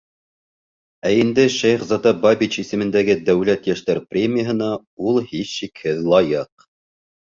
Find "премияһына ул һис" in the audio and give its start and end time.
4.15-5.53